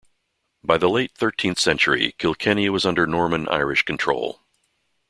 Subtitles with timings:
[0.63, 4.39] By the late thirteenth century Kilkenny was under Norman-Irish control.